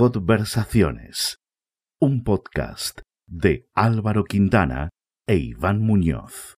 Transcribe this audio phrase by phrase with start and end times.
[0.00, 1.40] Conversaciones,
[2.00, 4.88] un podcast de Álvaro Quintana
[5.26, 6.56] e Iván Muñoz.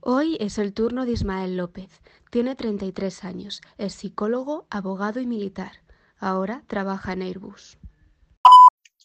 [0.00, 2.02] Hoy es el turno de Ismael López.
[2.30, 5.72] Tiene 33 años, es psicólogo, abogado y militar.
[6.18, 7.78] Ahora trabaja en Airbus.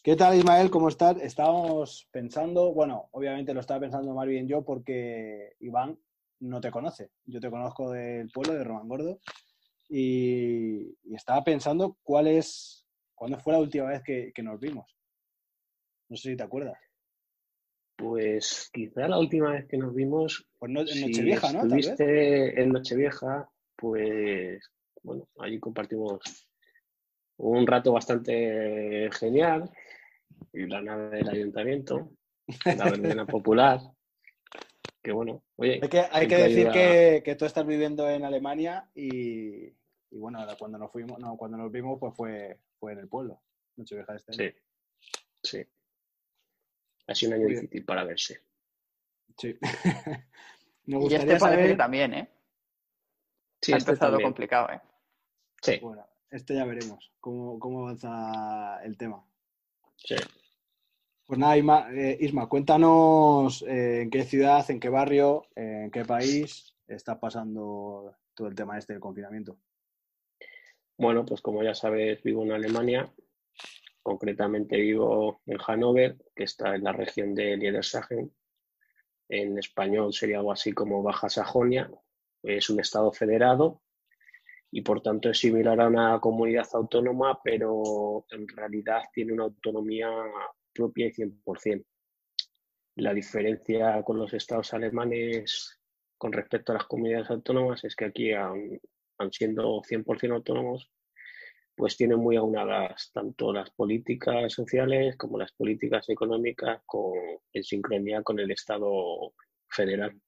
[0.04, 0.68] ¿Qué tal Ismael?
[0.68, 1.16] ¿Cómo estás?
[1.22, 5.96] Estábamos pensando, bueno, obviamente lo estaba pensando más bien yo porque Iván
[6.40, 7.10] no te conoce.
[7.24, 9.20] Yo te conozco del pueblo de Román Gordo
[9.88, 14.92] y, estaba pensando cuál es, cuándo fue la última vez que, nos vimos.
[16.08, 16.80] No sé si te acuerdas.
[17.94, 20.48] Pues quizá la última vez que nos vimos.
[20.58, 21.62] Pues en Nochevieja, ¿no?
[21.62, 24.68] Estuviste en Nochevieja, pues
[25.04, 26.48] bueno, allí compartimos
[27.36, 29.70] un rato bastante genial
[30.52, 32.10] la nave del ayuntamiento,
[32.64, 33.80] la verbena popular.
[35.02, 35.80] Que bueno, oye.
[35.82, 40.46] Hay que, hay que decir que, que, tú estás viviendo en Alemania y, y bueno,
[40.58, 43.42] cuando nos fuimos, no, cuando nos vimos, pues fue, fue en el pueblo.
[43.76, 44.54] Nochevieja este Sí,
[45.42, 45.66] sí.
[47.08, 48.42] Ha sido un año difícil para verse.
[49.38, 49.56] Sí.
[50.84, 51.76] Me gustaría y este saber...
[51.76, 52.28] también, ¿eh?
[53.60, 54.80] Sí, ha este empezado complicado, ¿eh?
[55.62, 55.78] Sí.
[55.80, 59.24] Bueno, este ya veremos cómo, cómo avanza el tema.
[59.96, 60.16] Sí.
[61.32, 66.74] Pues nada, Isma, eh, cuéntanos eh, en qué ciudad, en qué barrio, en qué país
[66.86, 69.56] está pasando todo el tema este del confinamiento.
[70.98, 73.10] Bueno, pues como ya sabes, vivo en Alemania.
[74.02, 78.30] Concretamente vivo en Hannover, que está en la región de Niedersachsen.
[79.30, 81.90] En español sería algo así como Baja Sajonia.
[82.42, 83.80] Es un estado federado
[84.70, 90.10] y por tanto es similar a una comunidad autónoma, pero en realidad tiene una autonomía
[90.72, 91.84] propia y 100%.
[92.96, 95.80] La diferencia con los estados alemanes
[96.18, 98.80] con respecto a las comunidades autónomas es que aquí, aun,
[99.30, 100.90] siendo 100% autónomos,
[101.74, 107.14] pues tienen muy aunadas tanto las políticas sociales como las políticas económicas con,
[107.52, 109.32] en sincronía con el Estado
[109.68, 110.20] federal.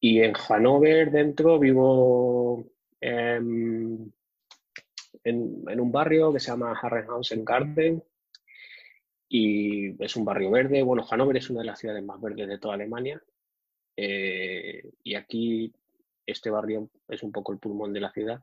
[0.00, 2.64] Y en Hannover dentro vivo
[3.00, 4.10] Em,
[5.24, 8.02] en, un barrio que se llama Harrenhausen Garden
[9.28, 10.82] y es un barrio verde.
[10.82, 13.22] Bueno, Hannover es una de las ciudades más verdes de toda Alemania
[14.00, 15.72] eh, y aquí
[16.24, 18.40] este barrio es un poco el pulmón de la ciudad,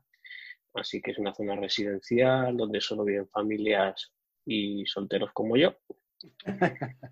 [0.73, 4.11] así que es una zona residencial donde solo viven familias
[4.45, 5.73] y solteros como yo.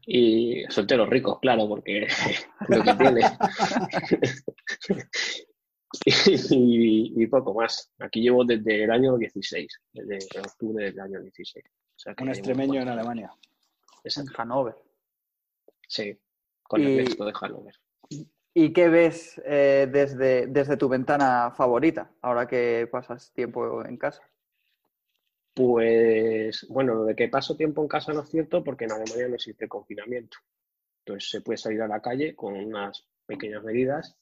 [0.05, 2.05] Y solteros ricos, claro, porque
[2.67, 3.21] lo que tiene.
[7.15, 7.93] y, poco más.
[7.99, 11.63] Aquí llevo desde el año 16, desde octubre del año 16.
[12.19, 13.31] Un extremeño en Alemania.
[14.03, 14.75] Es en Hannover.
[15.87, 16.17] Sí,
[16.63, 17.75] con el resto de Hannover.
[18.55, 24.21] ¿Y qué ves eh, desde, desde tu ventana favorita, ahora que pasas tiempo en casa?
[25.55, 29.35] Pues, bueno, de que paso tiempo en casa no es cierto porque en Alemania no
[29.35, 30.37] existe confinamiento.
[31.05, 34.17] Entonces se puede salir a la calle con unas pequeñas medidas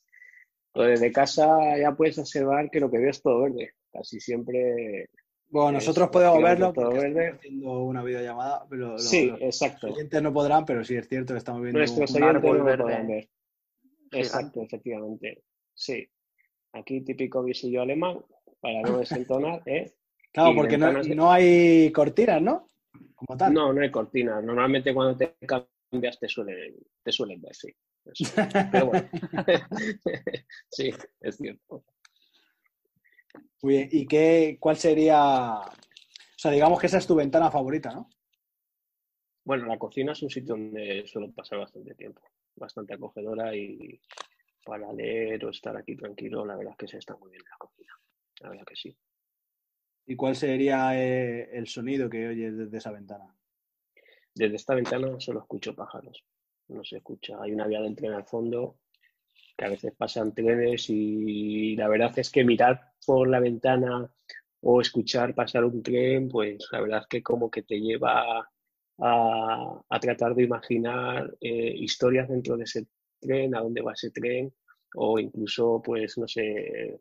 [0.74, 3.74] pues desde casa ya puedes observar que lo que veo es todo verde.
[3.92, 5.10] Casi siempre.
[5.52, 7.32] Bueno, nosotros podemos verlo verde.
[7.32, 8.66] haciendo una videollamada.
[8.70, 9.88] Pero sí, exacto.
[9.88, 13.06] Los oyentes no podrán, pero sí es cierto que estamos viendo Nuestros un árbol verde.
[13.06, 13.30] ver.
[14.14, 15.44] Exacto, efectivamente.
[15.74, 16.08] Sí.
[16.74, 18.24] Aquí típico visillo alemán,
[18.62, 19.92] para no desentonar, ¿eh?
[20.32, 22.68] Claro, porque no, no, hay cortinas, ¿no?
[23.16, 23.54] Como tal.
[23.54, 24.42] No, no hay cortinas.
[24.42, 27.68] Normalmente cuando te cambias te suelen, te suelen ver, sí.
[28.72, 29.10] Pero bueno,
[30.72, 31.84] sí, es cierto.
[33.62, 37.94] Muy bien, ¿y qué, cuál sería, o sea, digamos que esa es tu ventana favorita,
[37.94, 38.10] ¿no?
[39.44, 42.22] Bueno, la cocina es un sitio donde suelo pasar bastante tiempo,
[42.56, 44.00] bastante acogedora y
[44.64, 47.58] para leer o estar aquí tranquilo, la verdad es que se está muy bien la
[47.58, 47.94] cocina,
[48.42, 48.96] la verdad que sí.
[50.06, 53.36] ¿Y cuál sería eh, el sonido que oyes desde esa ventana?
[54.34, 56.24] Desde esta ventana solo escucho pájaros
[56.72, 57.42] no se escucha.
[57.42, 58.78] Hay una vía del tren al fondo,
[59.58, 64.10] que a veces pasan trenes y la verdad es que mirar por la ventana
[64.62, 68.50] o escuchar pasar un tren, pues la verdad es que como que te lleva
[69.00, 72.88] a, tratar de imaginar eh, historias dentro de ese
[73.20, 74.54] tren, a dónde va ese tren,
[74.96, 77.00] o incluso, pues, no sé,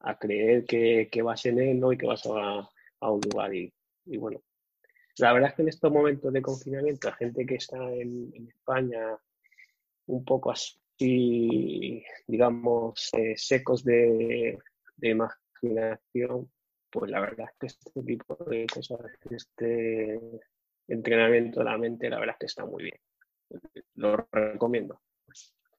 [0.00, 1.92] a creer que, vas en él ¿no?
[1.92, 3.54] y que vas a, un lugar.
[3.54, 3.72] y
[4.18, 4.40] bueno,
[5.18, 9.18] la verdad es que en estos momentos de confinamiento, la gente que está en, España
[10.06, 14.58] un poco así, digamos, eh, secos de,
[15.00, 16.50] imaginación,
[16.90, 19.00] pues la verdad es que este tipo de cosas,
[19.30, 20.20] este,
[20.88, 23.00] entrenamiento de la mente, la verdad es que está muy bien.
[23.94, 25.00] Lo recomiendo.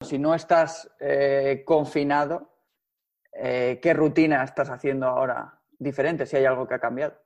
[0.01, 2.53] Si no estás eh, confinado,
[3.33, 6.25] eh, ¿qué rutina estás haciendo ahora diferente?
[6.25, 7.19] Si hay algo que ha cambiado.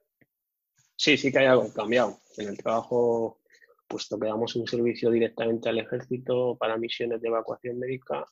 [0.96, 2.20] Sí, sí que hay algo cambiado.
[2.38, 3.41] En el trabajo,
[3.92, 8.26] puesto que damos un servicio directamente al ejército para misiones de evacuación médica,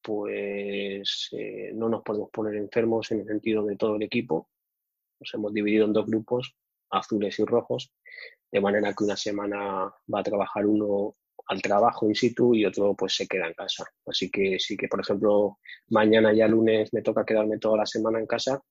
[0.00, 4.48] pues eh, no nos podemos poner enfermos en el sentido de todo el equipo.
[5.18, 6.54] Nos hemos dividido en dos grupos,
[6.90, 7.92] azules y rojos,
[8.52, 11.16] de manera que una semana va a trabajar uno
[11.46, 13.84] al trabajo in situ y otro pues se queda en casa.
[14.06, 15.58] Así que sí que, por ejemplo,
[15.88, 18.62] mañana ya lunes me toca quedarme toda la semana en casa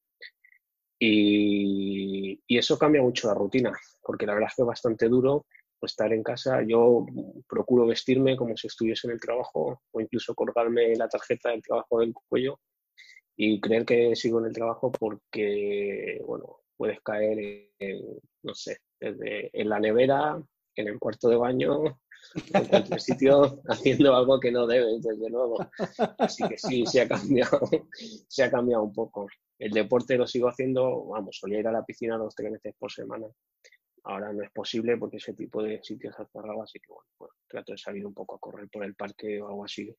[0.97, 5.45] y, y eso cambia mucho la rutina, porque la verdad es que es bastante duro
[5.85, 6.61] estar en casa.
[6.67, 7.05] Yo
[7.47, 11.99] procuro vestirme como si estuviese en el trabajo o incluso colgarme la tarjeta del trabajo
[11.99, 12.59] del cuello
[13.35, 19.49] y creer que sigo en el trabajo porque, bueno, puedes caer en, no sé, desde
[19.53, 20.41] en la nevera,
[20.75, 21.99] en el cuarto de baño,
[22.53, 25.57] en cualquier sitio haciendo algo que no debes, desde luego.
[26.17, 27.61] Así que sí, se ha cambiado,
[28.27, 29.27] se ha cambiado un poco.
[29.57, 32.75] El deporte lo sigo haciendo, vamos, solía ir a la piscina dos o tres veces
[32.77, 33.27] por semana.
[34.03, 37.31] Ahora no es posible porque ese tipo de sitios ha cerrado, así que bueno, pues
[37.47, 39.95] trato de salir un poco a correr por el parque o algo así.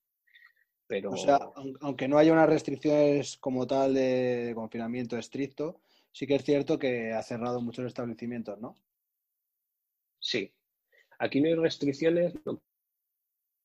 [0.87, 1.11] Pero...
[1.11, 1.39] O sea,
[1.81, 5.81] aunque no haya unas restricciones como tal de confinamiento estricto,
[6.13, 8.75] sí que es cierto que ha cerrado muchos establecimientos, ¿no?
[10.19, 10.53] Sí.
[11.19, 12.63] Aquí no hay restricciones, lo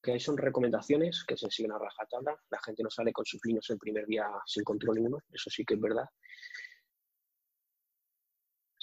[0.01, 2.37] que hay son recomendaciones que se siguen a rajatabla.
[2.49, 5.65] La gente no sale con sus niños el primer día sin control ninguno, eso sí
[5.65, 6.05] que es verdad.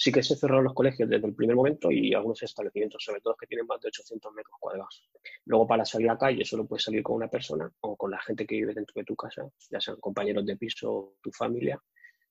[0.03, 3.37] Sí que se cerraron los colegios desde el primer momento y algunos establecimientos, sobre todo
[3.37, 5.09] que tienen más de 800 metros cuadrados.
[5.45, 8.45] Luego, para salir a calle, solo puedes salir con una persona o con la gente
[8.45, 11.81] que vive dentro de tu casa, ya sean compañeros de piso o tu familia,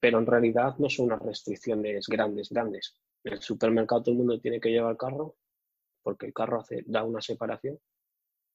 [0.02, 2.98] pero en realidad no son unas restricciones grandes, grandes.
[3.24, 5.38] En el supermercado todo el mundo tiene que llevar carro,
[6.04, 7.80] porque el carro hace, da una separación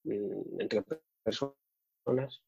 [0.04, 0.84] mm, entre
[1.24, 2.42] personas,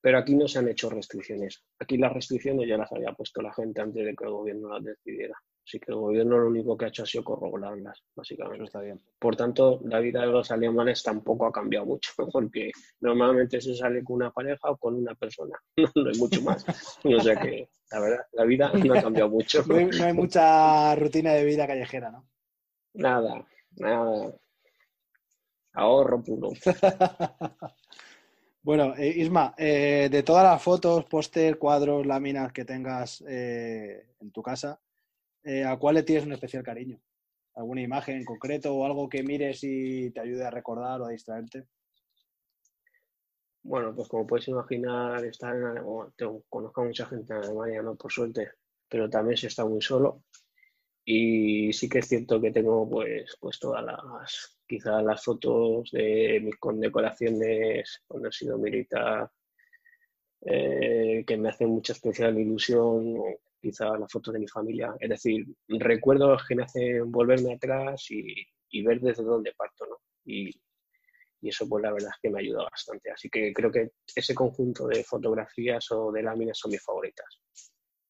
[0.00, 1.62] pero aquí no se han hecho restricciones.
[1.78, 4.82] Aquí las restricciones ya las había puesto la gente antes de que el gobierno las
[4.82, 5.36] decidiera.
[5.66, 8.64] Así que el gobierno lo único que ha hecho ha sido corroborarlas, básicamente.
[8.64, 9.00] está bien.
[9.18, 12.70] Por tanto, la vida de los alemanes tampoco ha cambiado mucho, porque
[13.00, 16.64] normalmente se sale con una pareja o con una persona, no, hay mucho más.
[17.04, 19.64] O sea que, la verdad, la vida no ha cambiado mucho.
[19.66, 22.28] No hay, no hay mucha rutina de vida callejera, ¿no?
[22.94, 24.36] Nada, nada.
[25.72, 26.50] Ahorro puro.
[28.62, 34.32] Bueno, eh, Isma, eh, de todas las fotos, póster, cuadros, láminas que tengas eh, en
[34.32, 34.80] tu casa,
[35.46, 37.00] eh, ¿a cuál le tienes un especial cariño?
[37.54, 41.10] ¿Alguna imagen en concreto o algo que mires y te ayude a recordar o a
[41.10, 41.68] distraerte?
[43.62, 46.12] Bueno, pues como puedes imaginar, estar en Alemania,
[46.48, 47.94] conozco a mucha gente en Alemania, ¿no?
[47.94, 48.50] Por suerte,
[48.88, 50.24] pero también se está muy solo.
[51.04, 56.40] Y sí que es cierto que tengo pues, pues todas las, quizás las fotos de
[56.42, 59.30] mis condecoraciones cuando he sido militar,
[60.40, 63.16] eh, que me hacen mucha especial ilusión,
[63.60, 64.94] quizás las fotos de mi familia.
[65.00, 68.34] Es decir, recuerdos que me hacen volverme atrás y,
[68.70, 69.96] y ver desde dónde parto, ¿no?
[70.24, 70.50] Y,
[71.40, 73.10] y eso pues la verdad es que me ayuda bastante.
[73.10, 77.26] Así que creo que ese conjunto de fotografías o de láminas son mis favoritas.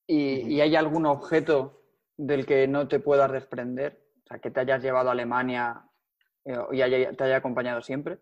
[0.06, 1.82] ¿Y, y hay algún objeto
[2.16, 4.02] del que no te puedas desprender?
[4.25, 5.82] O sea, que te hayas llevado a Alemania
[6.44, 8.19] eh, y haya- te haya acompañado siempre.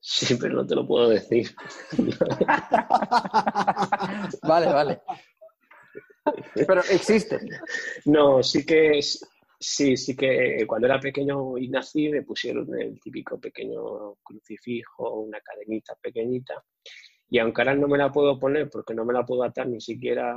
[0.00, 1.48] Sí, pero no te lo puedo decir.
[4.42, 5.00] Vale, vale.
[6.66, 7.38] Pero existe.
[8.06, 9.00] No, sí que
[9.58, 15.40] sí, sí que cuando era pequeño y nací me pusieron el típico pequeño crucifijo, una
[15.40, 16.62] cadenita pequeñita.
[17.30, 19.80] Y aunque ahora no me la puedo poner porque no me la puedo atar ni
[19.80, 20.34] siquiera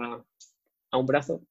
[0.91, 1.41] a un brazo,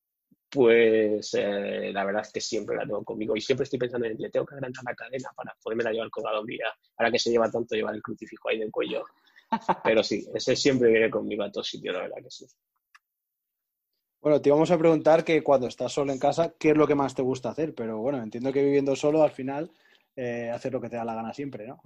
[0.50, 4.18] pues eh, la verdad es que siempre la tengo conmigo y siempre estoy pensando en
[4.18, 6.66] le tengo que agrandar la cadena para poderme la llevar colgada un día.
[6.96, 9.04] Ahora que se lleva tanto llevar el crucifijo ahí del cuello.
[9.84, 12.46] Pero sí, ese siempre viene conmigo a todos sitios, la verdad que sí.
[14.20, 16.94] Bueno, te íbamos a preguntar que cuando estás solo en casa, ¿qué es lo que
[16.94, 17.74] más te gusta hacer?
[17.74, 19.70] Pero bueno, entiendo que viviendo solo, al final,
[20.14, 21.80] eh, haces lo que te da la gana siempre, ¿no?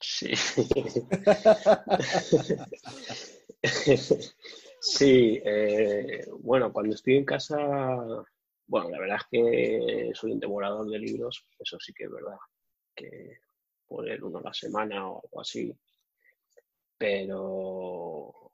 [0.00, 0.32] Sí.
[4.78, 7.56] Sí, eh, bueno, cuando estoy en casa,
[8.66, 12.36] bueno, la verdad es que soy un devorador de libros, eso sí que es verdad,
[12.94, 13.38] que
[14.02, 15.74] leer uno a la semana o algo así,
[16.98, 18.50] pero,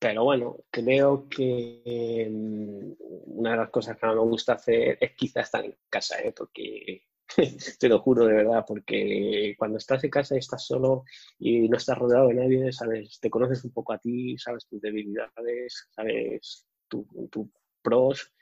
[0.00, 2.92] pero bueno, creo que mm,
[3.38, 6.32] una de las cosas que más me gusta hacer es quizá estar en casa, ¿eh?
[6.34, 7.04] porque
[7.78, 11.04] te lo juro de verdad, porque cuando estás en casa y estás solo
[11.38, 14.80] y no estás rodeado de nadie, sabes, te conoces un poco a ti, sabes tus
[14.80, 17.50] debilidades, sabes tus tu
[17.82, 18.32] pros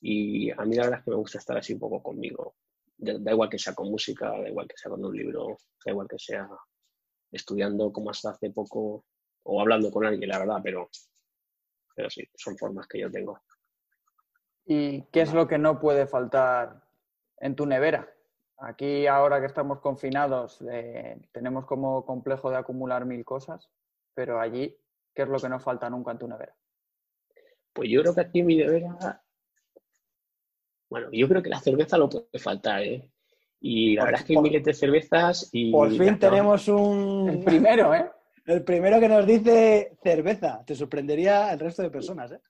[0.00, 2.56] y a mí la verdad es que me gusta estar así un poco conmigo.
[2.96, 6.08] da igual que sea con música, da igual que sea con un libro, da igual
[6.08, 6.48] que sea
[7.30, 9.04] estudiando como hasta hace poco
[9.44, 10.88] o hablando con alguien, la verdad, pero,
[11.94, 13.40] pero sí, son formas que yo tengo.
[14.64, 16.82] ¿Y qué es lo que no puede faltar
[17.38, 18.08] en tu nevera?
[18.58, 23.68] Aquí ahora que estamos confinados eh, tenemos como complejo de acumular mil cosas,
[24.14, 24.76] pero allí,
[25.14, 26.54] ¿qué es lo que no falta nunca en tu nevera?
[27.72, 29.22] Pues yo creo que aquí en mi nevera,
[30.88, 33.10] bueno, yo creo que la cerveza lo puede faltar, ¿eh?
[33.60, 35.72] Y la verdad es que hay miles de cervezas y...
[35.72, 37.28] Por fin tenemos un...
[37.30, 38.10] El primero, ¿eh?
[38.44, 40.64] El primero que nos dice cerveza.
[40.66, 42.40] Te sorprendería el resto de personas, ¿eh?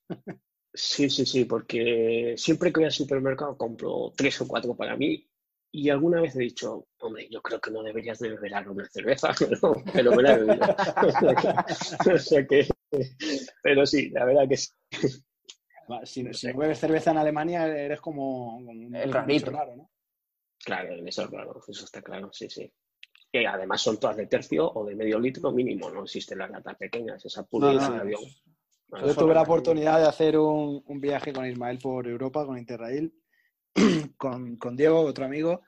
[0.75, 5.29] Sí, sí, sí, porque siempre que voy al supermercado compro tres o cuatro para mí
[5.75, 9.33] y alguna vez he dicho, hombre, yo creo que no deberías de beber una cerveza,
[9.93, 10.77] pero, me la he bebido.
[12.15, 12.69] o sea que,
[13.63, 14.71] pero sí, la verdad que sí.
[16.05, 19.51] Si, si bebes cerveza en Alemania eres como, un rarito.
[19.51, 19.91] raro, ¿no?
[20.65, 22.73] Claro, eso es raro, eso está claro, sí, sí.
[23.33, 26.77] Que además son todas de tercio o de medio litro mínimo, no existen las latas
[26.77, 28.21] pequeñas, esa pura no, no, avión.
[29.07, 33.15] Yo tuve la oportunidad de hacer un, un, viaje con Ismael por Europa, con Interrail,
[34.19, 35.63] con, con, Diego, otro amigo,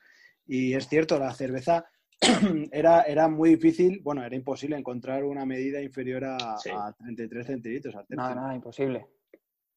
[0.47, 1.87] y es cierto, la cerveza
[2.73, 6.71] era, era muy difícil, bueno, era imposible encontrar una medida inferior a, sí.
[6.71, 7.95] a 33 centilitros.
[8.11, 9.07] Nada, nada, imposible.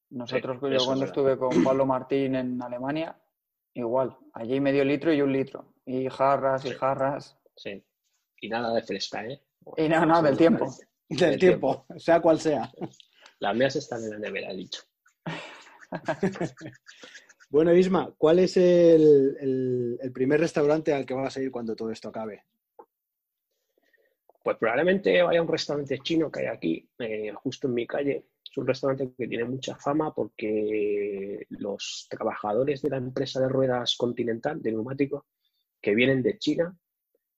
[0.09, 3.17] Nosotros, sí, yo cuando estuve con Pablo Martín en Alemania,
[3.73, 7.36] igual, allí medio litro y un litro, y jarras y jarras.
[7.57, 7.83] Sí,
[8.39, 9.41] y nada de fresca, ¿eh?
[9.75, 10.65] Y nada, nada, del tiempo.
[11.09, 12.71] Del, del tiempo, tiempo, sea cual sea.
[13.39, 14.83] Las mías están en la nevera, he dicho.
[17.49, 21.75] bueno, Isma, ¿cuál es el, el, el, primer restaurante al que vas a ir cuando
[21.75, 22.43] todo esto acabe?
[24.43, 28.27] Pues probablemente vaya a un restaurante chino que hay aquí, eh, justo en mi calle.
[28.49, 33.97] Es un restaurante que tiene mucha fama porque los trabajadores de la empresa de ruedas
[33.97, 35.23] Continental, de neumáticos,
[35.81, 36.77] que vienen de China,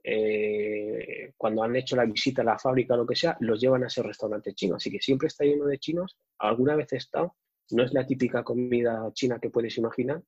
[0.04, 3.84] eh, cuando han hecho la visita a la fábrica o lo que sea, los llevan
[3.84, 4.76] a ese restaurante chino.
[4.76, 6.18] Así que siempre está lleno de chinos.
[6.40, 7.36] Alguna vez he estado.
[7.72, 10.22] No es la típica comida china que puedes imaginar.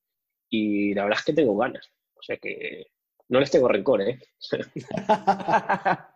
[0.48, 1.90] Y la verdad es que tengo ganas.
[2.14, 2.86] O sea que
[3.28, 4.18] no les tengo rencor, ¿eh?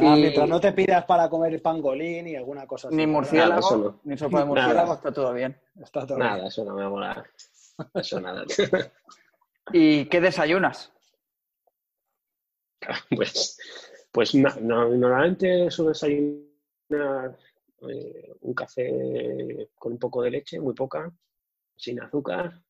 [0.00, 2.96] Ah, mientras no te pidas para comer pangolín y alguna cosa así.
[2.96, 4.00] Ni murciélago, nada, no.
[4.02, 4.94] ni sopa de murciélago, nada.
[4.94, 5.56] está todo bien.
[5.80, 6.46] Está todo nada, bien.
[6.48, 7.24] eso no me mola.
[7.94, 8.44] Eso nada.
[9.72, 10.92] ¿Y qué desayunas?
[13.16, 13.58] Pues,
[14.12, 17.36] pues no, no, normalmente suelo desayunar
[17.88, 21.12] eh, un café con un poco de leche, muy poca,
[21.76, 22.62] sin azúcar,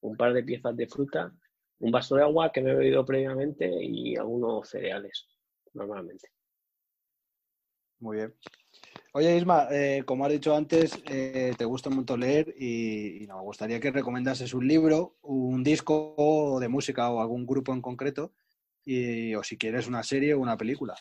[0.00, 1.32] un par de piezas de fruta,
[1.80, 5.26] un vaso de agua que me he bebido previamente y algunos cereales,
[5.74, 6.28] normalmente.
[8.00, 8.34] Muy bien.
[9.12, 13.42] Oye, Isma, eh, como has dicho antes, eh, te gusta mucho leer y, y nos
[13.42, 18.32] gustaría que recomendases un libro, un disco de música o algún grupo en concreto
[18.84, 20.94] y, o si quieres una serie o una película.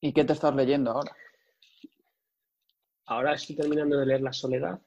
[0.00, 1.16] ¿Y qué te estás leyendo ahora?
[3.06, 4.80] Ahora estoy terminando de leer La Soledad,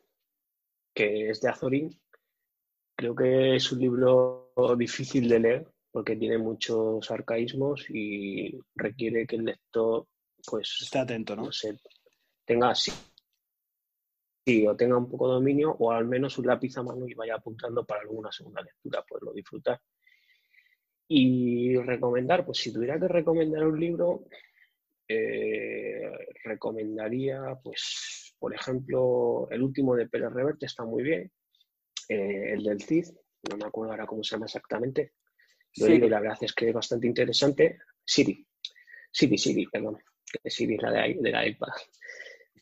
[0.93, 1.99] que es de Azorín.
[2.95, 9.35] Creo que es un libro difícil de leer porque tiene muchos arcaísmos y requiere que
[9.35, 10.07] el lector
[10.45, 11.45] pues esté atento, ¿no?
[11.45, 11.77] no sé,
[12.45, 12.91] tenga sí,
[14.45, 17.13] sí, o tenga un poco de dominio o al menos un lápiz a mano y
[17.13, 19.79] vaya apuntando para alguna segunda lectura, poderlo disfrutar.
[21.13, 24.23] Y recomendar, pues si tuviera que recomendar un libro,
[25.05, 26.09] eh,
[26.45, 31.29] recomendaría, pues, por ejemplo, el último de Pérez Reverte está muy bien,
[32.07, 33.07] eh, el del CID,
[33.49, 35.11] no me acuerdo ahora cómo se llama exactamente,
[35.75, 35.91] lo sí.
[35.91, 37.79] digo, la verdad es que es bastante interesante.
[38.05, 38.47] Siri,
[39.11, 39.97] Siri, Siri, perdón,
[40.45, 41.73] Siri es la de, de la iPad.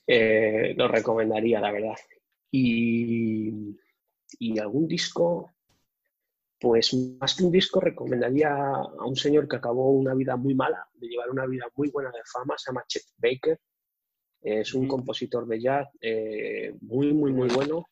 [0.07, 1.97] Eh, lo recomendaría, la verdad.
[2.49, 3.77] Y,
[4.39, 5.51] y algún disco,
[6.59, 10.87] pues más que un disco, recomendaría a un señor que acabó una vida muy mala,
[10.93, 13.59] de llevar una vida muy buena de fama, se llama Chet Baker.
[14.41, 17.85] Es un compositor de jazz eh, muy, muy, muy bueno.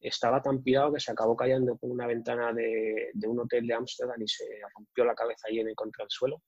[0.00, 3.74] Estaba tan pirado que se acabó cayendo por una ventana de, de un hotel de
[3.74, 4.44] Ámsterdam y se
[4.74, 6.42] rompió la cabeza y en contra el suelo.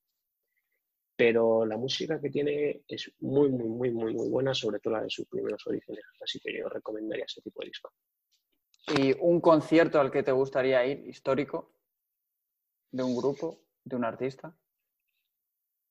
[1.17, 5.03] Pero la música que tiene es muy, muy, muy, muy, muy buena, sobre todo la
[5.03, 6.03] de sus primeros orígenes.
[6.23, 7.93] Así que yo recomendaría ese tipo de disco.
[8.89, 11.73] ¿Y un concierto al que te gustaría ir, histórico?
[12.91, 13.61] ¿De un grupo?
[13.83, 14.55] ¿De un artista?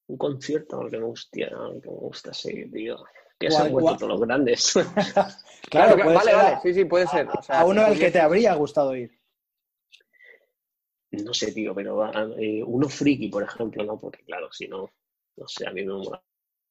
[0.07, 3.03] Un concierto al que me gusta, al que me gusta seguir, tío.
[3.39, 4.73] Que se han vuelto todos los grandes.
[5.69, 7.27] claro, claro vale, vale, sí, sí, puede ser.
[7.29, 9.19] O sea, a uno al que te habría gustado ir.
[11.11, 13.99] No sé, tío, pero eh, uno friki, por ejemplo, ¿no?
[13.99, 14.89] Porque claro, si no,
[15.35, 16.23] no sé, a mí me mola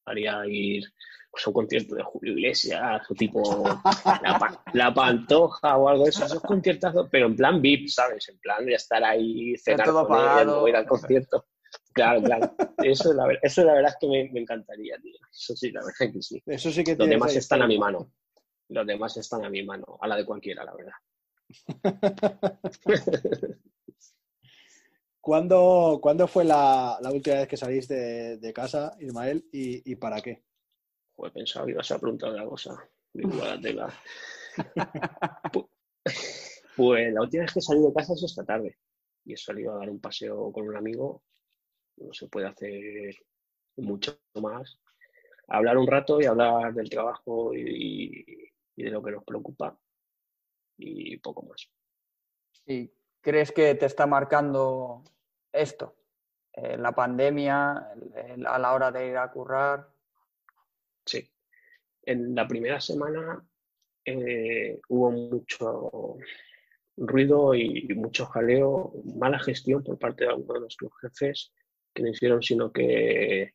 [0.03, 0.83] gustaría ir
[1.31, 3.41] pues, a un concierto de Julio Iglesias, o tipo
[4.73, 8.27] la, Pantoja o algo de eso, esos conciertazos, pero en plan VIP, ¿sabes?
[8.29, 11.45] En plan de estar ahí, cenar todo con él, ir al concierto.
[11.93, 12.53] Claro, claro.
[12.83, 15.17] Eso, la, eso la verdad es que me, me, encantaría, tío.
[15.31, 16.41] Eso sí, la verdad que sí.
[16.45, 18.11] Eso sí que Los demás están a mi mano.
[18.69, 20.93] Los demás están a mi mano, a la de cualquiera, la verdad.
[25.23, 29.95] ¿Cuándo, ¿Cuándo, fue la, la, última vez que saliste de, de casa, Ismael, y, y,
[29.95, 30.43] para qué?
[31.15, 32.77] Pues pensaba que ibas a preguntar una cosa.
[36.75, 38.77] pues la última vez que salí de casa es esta tarde.
[39.23, 41.23] Y he salido a dar un paseo con un amigo.
[41.95, 43.15] No se puede hacer
[43.77, 44.77] mucho más.
[45.47, 49.79] Hablar un rato y hablar del trabajo y, y de lo que nos preocupa.
[50.77, 51.69] Y poco más.
[52.65, 52.91] ¿Y
[53.23, 55.03] crees que te está marcando
[55.51, 55.95] esto?
[56.53, 57.89] Eh, la pandemia,
[58.45, 59.89] a la hora de ir a currar.
[61.05, 61.27] Sí.
[62.03, 63.43] En la primera semana
[64.05, 66.17] eh, hubo mucho
[66.97, 71.51] ruido y mucho jaleo, mala gestión por parte de algunos de nuestros jefes
[71.93, 73.53] que no hicieron sino que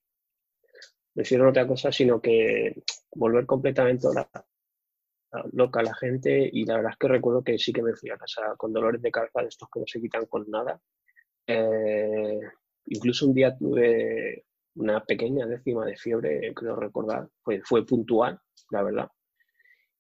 [1.14, 2.82] hicieron otra cosa sino que
[3.12, 4.28] volver completamente la,
[5.52, 8.16] loca la gente y la verdad es que recuerdo que sí que me fui a
[8.16, 10.80] casa con dolores de cabeza de estos que no se quitan con nada.
[11.46, 12.40] Eh,
[12.86, 14.44] incluso un día tuve
[14.76, 19.08] una pequeña décima de fiebre, creo recordar, fue, fue puntual, la verdad.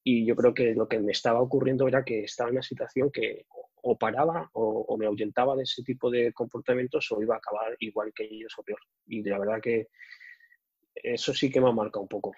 [0.04, 3.10] Y yo creo que lo que me estaba ocurriendo era que estaba en una situación
[3.10, 3.46] que
[3.80, 7.76] o paraba o, o me ahuyentaba de ese tipo de comportamientos o iba a acabar
[7.80, 8.80] igual que ellos o peor.
[9.06, 9.88] Y la verdad que
[10.94, 12.32] eso sí que me ha marcado un poco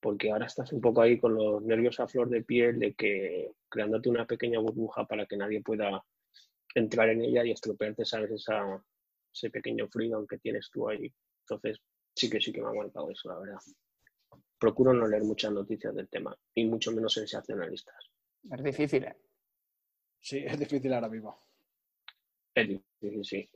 [0.00, 3.52] porque ahora estás un poco ahí con los nervios a flor de piel de que
[3.68, 6.02] creándote una pequeña burbuja para que nadie pueda
[6.74, 8.30] entrar en ella y estropearte, ¿sabes?
[8.30, 8.82] Esa,
[9.32, 11.12] ese pequeño frío que tienes tú ahí.
[11.42, 11.80] Entonces,
[12.14, 13.60] sí que sí que me ha aguantado eso, la verdad.
[14.58, 18.10] Procuro no leer muchas noticias del tema, y mucho menos sensacionalistas.
[18.50, 19.16] Es difícil, ¿eh?
[20.20, 21.42] Sí, es difícil ahora mismo.
[22.54, 23.50] Es difícil, sí.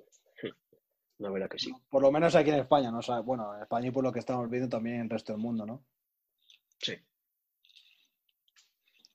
[1.19, 1.73] La verdad que sí.
[1.89, 3.01] Por lo menos aquí en España, ¿no?
[3.23, 5.65] bueno, en España y por lo que estamos viendo también en el resto del mundo,
[5.65, 5.85] ¿no?
[6.85, 6.95] Sí.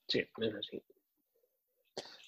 [0.07, 0.81] Sí, es así.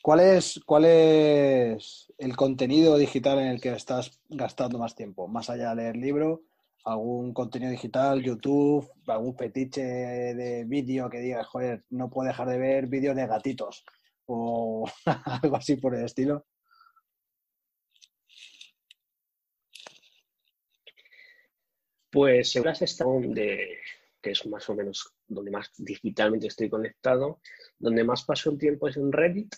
[0.04, 5.28] ¿Cuál es, ¿Cuál es el contenido digital en el que estás gastando más tiempo?
[5.28, 6.44] Más allá de leer libro,
[6.84, 12.60] algún contenido digital, YouTube, algún fetiche de vídeo que digas, joder, no puedo dejar de
[12.60, 13.84] ver vídeos de gatitos
[14.26, 14.88] o
[15.42, 16.46] algo así por el estilo.
[22.12, 23.78] Pues según está de
[24.22, 27.40] que es más o menos donde más digitalmente estoy conectado.
[27.80, 29.56] Donde más paso el tiempo es en Reddit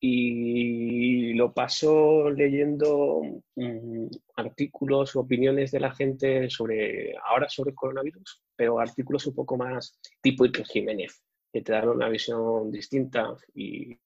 [0.00, 3.20] y lo paso leyendo
[3.56, 4.06] mm,
[4.36, 9.56] artículos o opiniones de la gente sobre, ahora sobre el coronavirus, pero artículos un poco
[9.56, 11.20] más tipo Iker Jiménez,
[11.52, 13.98] que te dan una visión distinta y,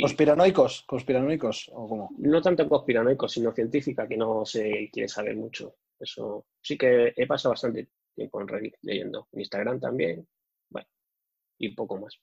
[0.00, 0.82] ¿Conspiranoicos?
[0.82, 2.10] ¿Conspiranoicos o cómo?
[2.18, 5.76] No tanto conspiranoicos, sino científica, que no se quiere saber mucho.
[5.98, 9.28] Eso sí que he pasado bastante tiempo en Reddit leyendo.
[9.32, 10.26] En Instagram también,
[10.68, 10.88] bueno,
[11.58, 12.18] y poco más.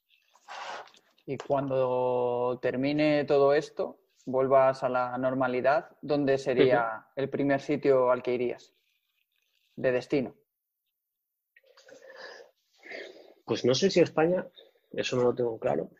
[1.25, 8.21] Y cuando termine todo esto, vuelvas a la normalidad, ¿dónde sería el primer sitio al
[8.21, 8.73] que irías?
[9.75, 10.35] De destino.
[13.45, 14.45] Pues no sé si España,
[14.91, 15.91] eso no lo tengo claro.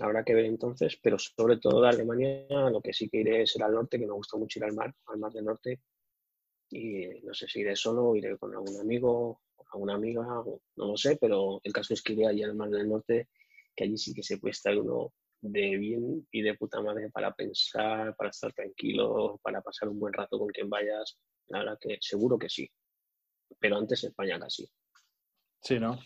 [0.00, 3.60] Habrá que ver entonces, pero sobre todo de Alemania, lo que sí que iré es
[3.60, 5.80] al norte, que me gusta mucho ir al mar, al mar del norte,
[6.70, 9.40] y no sé si iré solo, iré con algún amigo,
[9.72, 12.88] alguna amiga, no lo sé, pero el caso es que iré allá al Mar del
[12.88, 13.28] Norte,
[13.74, 17.32] que allí sí que se puede estar uno de bien y de puta madre para
[17.34, 21.18] pensar, para estar tranquilo, para pasar un buen rato con quien vayas.
[21.48, 22.70] La verdad que seguro que sí.
[23.58, 24.68] Pero antes España casi.
[25.62, 25.98] Sí, ¿no?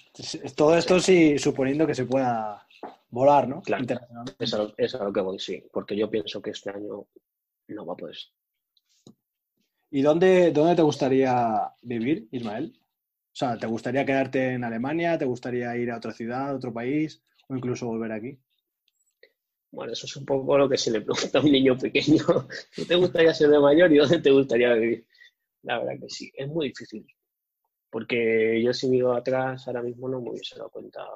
[0.57, 2.66] Todo esto sí, suponiendo que se pueda
[3.11, 3.62] volar, ¿no?
[3.62, 3.85] Claro.
[4.38, 5.62] Es a, es a lo que voy, sí.
[5.72, 7.07] Porque yo pienso que este año
[7.68, 8.16] no va a poder
[9.96, 12.76] ¿Y dónde, dónde te gustaría vivir, Ismael?
[12.76, 15.16] O sea, ¿te gustaría quedarte en Alemania?
[15.16, 17.22] ¿Te gustaría ir a otra ciudad, a otro país?
[17.48, 18.37] ¿O incluso volver aquí?
[19.70, 22.24] Bueno, eso es un poco lo que se le pregunta a un niño pequeño.
[22.74, 25.07] ¿Tú te gustaría ser de mayor y dónde te gustaría vivir?
[25.62, 27.07] La verdad que sí, es muy difícil.
[27.88, 31.07] Porque yo si miro atrás, ahora mismo no me hubiese dado cuenta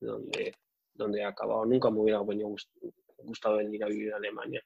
[0.00, 0.54] de dónde,
[0.92, 1.64] dónde he acabado.
[1.66, 4.60] Nunca me hubiera gustado venir a vivir a Alemania.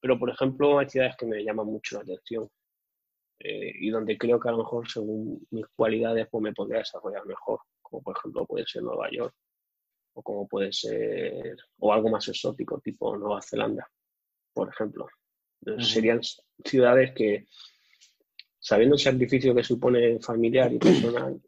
[0.00, 2.48] Pero, por ejemplo, hay ciudades que me llaman mucho la atención
[3.42, 7.24] eh, y donde creo que a lo mejor, según mis cualidades, pues me podría desarrollar
[7.26, 9.34] mejor, como por ejemplo puede ser Nueva York
[10.12, 13.88] o como puede ser, o algo más exótico, tipo Nueva Zelanda,
[14.52, 15.08] por ejemplo.
[15.78, 16.20] Serían
[16.64, 17.46] ciudades que,
[18.58, 21.40] sabiendo el sacrificio que supone familiar y personal,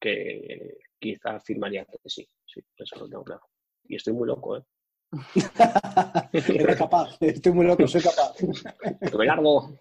[0.00, 3.48] que quizá afirmaría que sí, sí, eso lo tengo claro.
[3.84, 4.64] Y estoy muy loco, ¿eh?
[6.32, 8.34] Eres capaz, estoy muy loco, soy capaz.
[9.18, 9.78] ¡Me largo!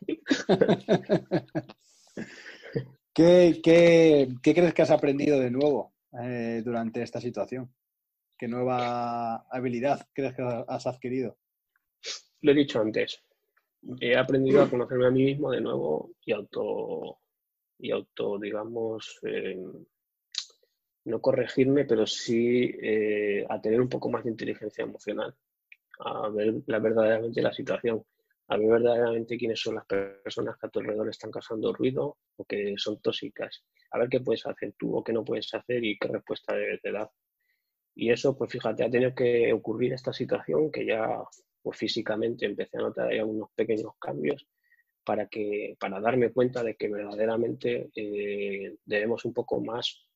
[3.13, 7.73] ¿Qué, qué, qué crees que has aprendido de nuevo eh, durante esta situación?
[8.37, 11.37] ¿Qué nueva habilidad crees que has adquirido?
[12.41, 13.23] Lo he dicho antes.
[13.99, 17.19] He aprendido a conocerme a mí mismo de nuevo y auto,
[17.79, 19.57] y auto digamos, eh,
[21.05, 25.35] no corregirme, pero sí eh, a tener un poco más de inteligencia emocional,
[25.99, 28.03] a ver la, verdaderamente la situación,
[28.47, 32.45] a ver verdaderamente quiénes son las personas que a tu alrededor están causando ruido o
[32.45, 35.97] que son tóxicas, a ver qué puedes hacer tú o qué no puedes hacer y
[35.97, 37.09] qué respuesta debes de dar.
[37.95, 41.23] Y eso, pues fíjate, ha tenido que ocurrir esta situación que ya
[41.61, 44.47] pues, físicamente empecé a notar ahí unos pequeños cambios
[45.03, 50.10] para, que, para darme cuenta de que verdaderamente eh, debemos un poco más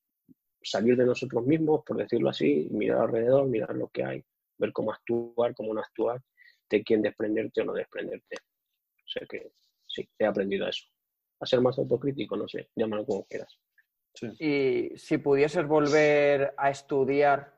[0.66, 4.26] salir de nosotros mismos, por decirlo así, mirar alrededor, mirar lo que hay,
[4.58, 6.22] ver cómo actuar, cómo no actuar,
[6.70, 8.38] de quién desprenderte o no desprenderte.
[8.38, 9.52] O sea que
[9.88, 10.88] sí, he aprendido a eso.
[11.40, 13.60] A ser más autocrítico, no sé, llámalo como quieras.
[14.40, 17.54] Y si pudieses volver a estudiar,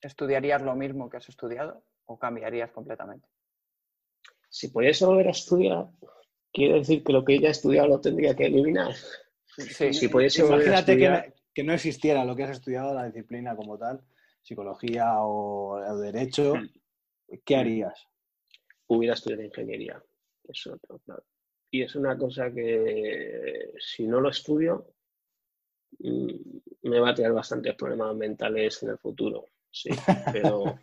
[0.00, 3.28] ¿estudiarías lo mismo que has estudiado o cambiarías completamente?
[4.48, 5.88] Si pudiese volver a estudiar,
[6.52, 8.94] quiere decir que lo que ya he estudiado lo tendría que eliminar.
[9.46, 13.54] Sí, si pudiese volver a estudiar que no existiera lo que has estudiado, la disciplina
[13.54, 14.00] como tal,
[14.42, 17.38] psicología o, derecho, mm.
[17.44, 18.08] ¿qué harías?
[18.86, 20.02] Hubiera estudiado ingeniería.
[20.44, 20.78] Eso,
[21.70, 24.94] Y es una cosa que si no lo estudio,
[25.98, 26.28] mm,
[26.82, 29.46] me va a tener bastantes problemas mentales en el futuro.
[29.70, 29.90] Sí,
[30.32, 30.78] pero,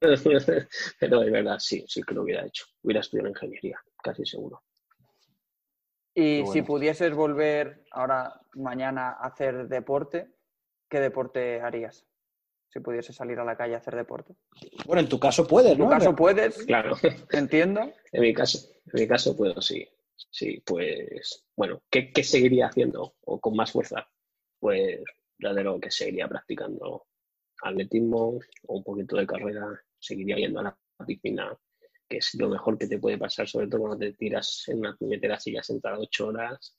[1.00, 2.66] pero de verdad, sí, sí que lo hubiera hecho.
[2.82, 4.63] Hubiera estudiado ingeniería, casi seguro.
[6.14, 10.28] Y si pudieses volver ahora, mañana, a hacer deporte,
[10.88, 12.06] ¿qué deporte harías?
[12.68, 14.34] Si pudieses salir a la calle a hacer deporte.
[14.86, 15.84] Bueno, en tu caso puedes, ¿no?
[15.84, 16.64] En tu caso puedes.
[16.64, 16.96] Claro.
[17.32, 17.92] Entiendo.
[18.12, 18.58] En mi caso,
[18.92, 19.88] en mi caso puedo, sí.
[20.30, 23.14] Sí, pues, bueno, ¿qué, seguiría haciendo?
[23.22, 24.08] O con más fuerza.
[24.60, 25.00] Pues,
[25.38, 27.06] ya de lo que seguiría practicando
[27.62, 29.66] atletismo o un poquito de carrera,
[29.98, 31.56] seguiría yendo a la piscina
[32.08, 34.96] que es lo mejor que te puede pasar, sobre todo cuando te tiras en una
[34.96, 36.76] puñetera silla sentada ocho horas.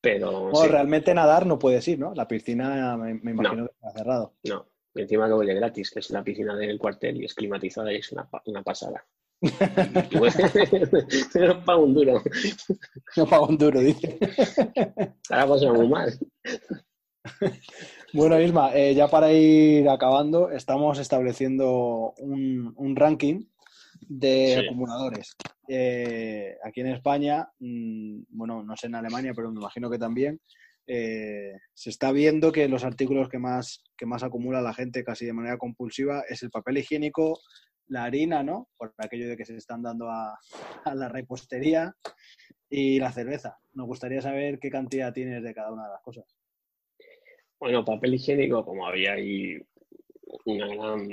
[0.00, 0.52] Pero.
[0.68, 2.14] realmente nadar no puedes ir, ¿no?
[2.14, 4.34] La piscina me, imagino que está cerrado.
[4.44, 7.92] No, y encima que huele gratis, que es la piscina del cuartel y es climatizada
[7.92, 9.04] y es una, una pasada.
[11.34, 12.22] no pago un duro.
[13.16, 14.18] No pago un duro, dice.
[15.30, 16.12] Ahora pasa muy mal.
[18.12, 23.46] Bueno, Isma, eh, ya para ir acabando, estamos estableciendo un, un ranking
[24.08, 25.36] de acumuladores.
[25.68, 30.40] Eh, aquí en España, mm, bueno, no sé en Alemania, pero me imagino que también,
[30.86, 35.24] eh, se está viendo que los artículos que más, que más acumula la gente casi
[35.24, 37.40] de manera compulsiva es el papel higiénico,
[37.88, 38.68] la harina, ¿no?
[38.76, 40.38] Por aquello de que se están dando a,
[40.94, 41.94] la repostería
[42.68, 43.58] y la cerveza.
[43.72, 46.24] Nos gustaría saber qué cantidad tienes de cada una de las cosas.
[47.58, 49.58] Bueno, papel higiénico, como había ahí
[50.44, 51.08] una gran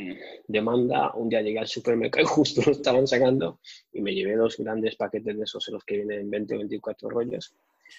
[0.47, 1.11] demanda.
[1.15, 3.59] Un día llegué al supermercado y justo lo estaban sacando
[3.91, 7.09] y me llevé dos grandes paquetes de esos en los que vienen 20 o 24
[7.09, 7.55] rollos.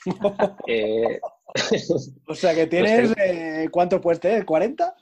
[0.66, 1.20] Eh,
[2.26, 4.46] o sea que tienes, eh, ¿cuánto puedes tener?
[4.46, 4.94] ¿40?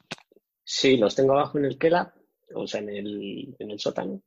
[0.65, 2.13] Sí, los tengo abajo en el Kela,
[2.55, 4.21] o sea, en el, en el sótano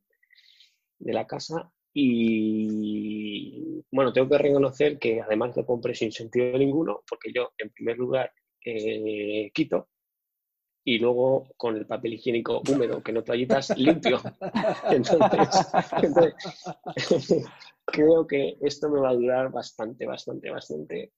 [0.99, 1.69] de la casa.
[1.93, 7.69] Y bueno, tengo que reconocer que además lo compré sin sentido ninguno, porque yo, en
[7.71, 8.31] primer lugar,
[8.65, 9.89] eh, quito
[10.85, 14.19] y luego con el papel higiénico húmedo, que no toallitas, limpio.
[14.89, 15.71] Entonces,
[17.85, 21.13] creo que esto me va a durar bastante, bastante, bastante.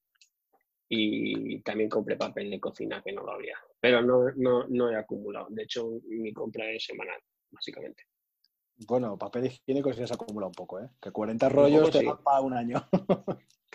[0.88, 3.56] Y también compré papel de cocina, que no lo había.
[3.80, 5.48] Pero no, no, no he acumulado.
[5.50, 7.18] De hecho, mi compra es semanal,
[7.50, 8.04] básicamente.
[8.86, 10.88] Bueno, papel higiénico sí se acumula un poco, ¿eh?
[11.00, 12.86] Que 40 rollos te dan para un año.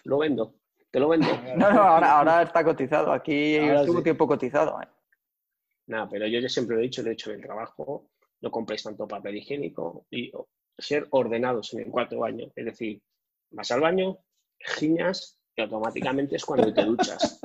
[0.06, 0.56] lo vendo,
[0.90, 1.28] te lo vendo.
[1.58, 3.12] No, no, ahora, ahora está cotizado.
[3.12, 4.80] Aquí estuvo tiempo cotizado.
[4.82, 4.88] ¿eh?
[5.92, 8.08] Nada, pero yo ya siempre lo he dicho, lo he hecho en el trabajo,
[8.40, 10.32] no compréis tanto papel higiénico y
[10.78, 12.50] ser ordenados en el cuarto baño.
[12.56, 13.02] Es decir,
[13.50, 14.20] vas al baño,
[14.58, 17.42] giñas y automáticamente es cuando te duchas.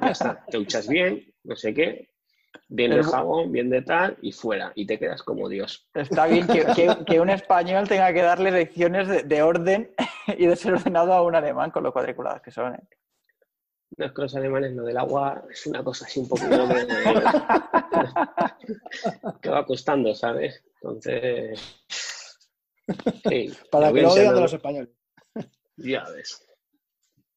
[0.00, 2.10] ya está, te duchas bien, no sé qué,
[2.68, 4.70] bien el jabón, bien de tal y fuera.
[4.76, 5.90] Y te quedas como Dios.
[5.94, 9.92] Está bien que, un español tenga que darle lecciones de, de, orden
[10.38, 12.76] y de ser ordenado a un alemán con lo cuadriculados que son.
[12.76, 13.01] ¿eh?
[13.96, 16.42] No es que los alemanes lo del agua es una cosa así un poco
[19.42, 20.64] que va costando, ¿sabes?
[20.76, 21.60] Entonces.
[23.28, 24.90] Sí, Para que lo de los españoles.
[25.76, 26.48] Ya ves.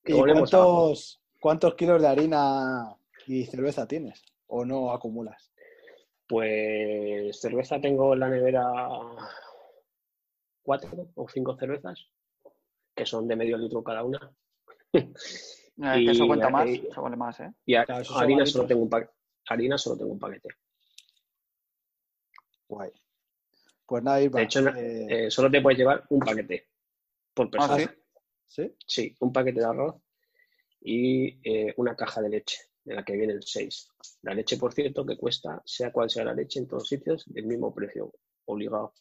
[0.06, 2.96] ¿Y cuántos, cuántos kilos de harina
[3.28, 4.24] y cerveza tienes?
[4.48, 5.52] ¿O no acumulas?
[6.28, 8.66] Pues cerveza tengo en la nevera
[10.64, 12.08] cuatro o cinco cervezas,
[12.96, 14.32] que son de medio litro cada una.
[15.78, 17.54] Eh, que eso Y cuenta más, eso vale más, ¿eh?
[17.66, 19.12] Y a- Claro, harina, solo tengo un pa-
[19.50, 20.50] harina solo tengo un paquete.
[22.68, 22.92] Guay.
[23.86, 24.40] Pues nada, Irma.
[24.40, 26.68] De hecho, eh, Eh, solo te puedes llevar un paquete
[27.34, 27.76] por persona.
[27.76, 27.90] ¿Ah, sí?
[28.48, 28.76] ¿sí?
[28.86, 29.96] Sí, un paquete de arroz
[30.82, 33.90] y eh, una caja de leche, de la que vienen seis.
[34.24, 37.46] La leche, por cierto, que cuesta, sea cual sea la leche, en todos sitios, el
[37.46, 38.14] mismo precio,
[38.46, 38.94] obligado.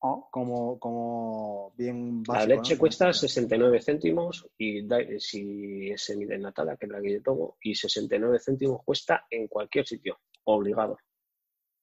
[0.00, 2.78] Oh, Como, como bien La leche ¿no?
[2.80, 7.74] cuesta 69 céntimos y da- si es semidesnatada, que es la que yo tomo, y
[7.74, 10.98] 69 céntimos cuesta en cualquier sitio, obligado.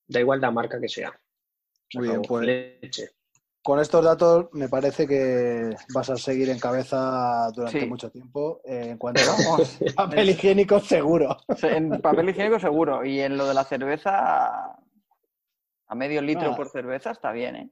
[0.08, 1.12] Da igual la marca que sea.
[1.89, 3.10] Se Muy bien, pues- Leche.
[3.62, 7.86] Con estos datos me parece que vas a seguir en cabeza durante Sí.
[7.88, 8.62] mucho tiempo.
[8.63, 11.36] eh, en cuanto vamos, a papel higiénico, seguro.
[11.63, 13.04] en papel higiénico seguro.
[13.04, 14.78] Y en lo de la cerveza,
[15.88, 16.56] a medio litro Ah.
[16.56, 17.69] por cerveza está bien, ¿eh?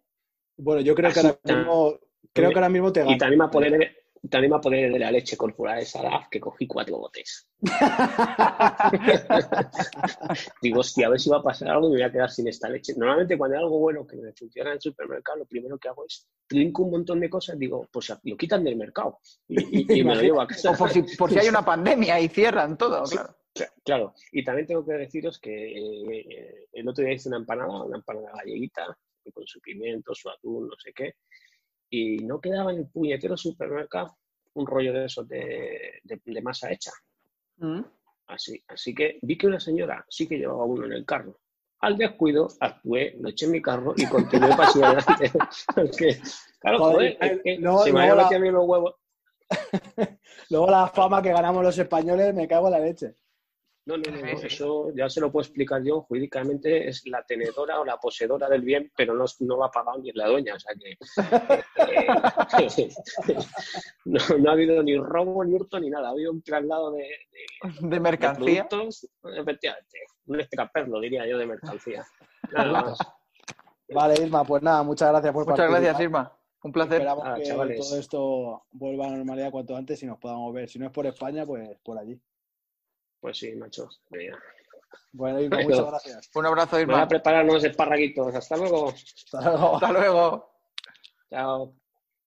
[0.58, 2.00] Bueno, yo creo que ahora mismo,
[2.32, 3.18] creo que ahora mismo te Y gano.
[3.18, 3.98] también me apoderé,
[4.30, 7.48] también me apoderé de la leche corporal de Sadaf, que cogí cuatro botes.
[10.62, 12.48] Digo, hostia, a ver si va a pasar algo y me voy a quedar sin
[12.48, 12.94] esta leche.
[12.96, 16.06] Normalmente cuando hay algo bueno que me funciona en el supermercado, lo primero que hago
[16.06, 20.04] es trinco un montón de cosas, digo, pues lo quitan del mercado y, y- y
[20.04, 20.72] me lo llevo a casa.
[20.72, 23.16] O por si, por si hay una pandemia y cierran todo, Sí.
[23.16, 23.36] claro.
[23.86, 27.98] Claro, y también tengo que deciros que eh, el otro día hice una empanada, una
[27.98, 28.98] empanada galleguita,
[29.32, 31.16] con su pimiento, su atún, no sé qué,
[31.90, 34.18] y no quedaba en el puñetero supermercado
[34.56, 36.92] un rollo de esos de, de- de masa hecha.
[37.58, 37.82] Mm.
[38.28, 41.40] Así, así que vi que una señora sí que llevaba uno en el carro.
[41.80, 45.32] Al descuido, actué, lo eché en mi carro y continué para adelante.
[45.76, 46.20] Porque,
[46.60, 48.96] claro, Joder, joder, que luego- se me había la- metido los huevos.
[50.50, 53.16] Luego la fama que ganamos los españoles, me cago en la leche.
[53.86, 56.04] No, no, no, eso ya se lo puedo explicar yo.
[56.04, 59.98] Jurídicamente es la tenedora o la poseedora del bien, pero no, no lo ha pagado
[60.00, 60.56] ni la dueña.
[60.56, 60.98] O sea que
[62.70, 62.90] eh,
[64.06, 66.08] no, no ha habido ni robo, ni hurto, ni nada.
[66.08, 68.68] Ha habido un traslado de, de- De de mercancía.
[68.68, 69.98] productos, efectivamente.
[70.28, 72.06] Un extraperlo, diría yo, de mercancía.
[72.54, 72.98] Nada más.
[73.94, 75.82] Vale, Isma, pues nada, muchas gracias por Muchas participar.
[75.82, 76.32] gracias, Irma.
[76.64, 76.94] Un placer.
[76.94, 77.80] Esperamos Ah, que chavales.
[77.90, 80.70] todo esto vuelva a la normalidad cuanto antes y nos podamos ver.
[80.70, 82.18] Si no es por España, pues por allí.
[83.24, 83.88] Pues sí, macho.
[85.14, 86.30] Bueno, Irma, muchas gracias.
[86.36, 87.08] Un abrazo, Voy a Irma.
[87.08, 88.36] preparar unos esparraguitos.
[88.36, 88.90] Hasta luego.
[88.90, 89.76] Hasta luego.
[89.76, 90.52] Hasta luego.
[91.30, 91.74] Chao.